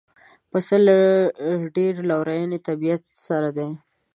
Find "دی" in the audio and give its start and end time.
3.57-3.69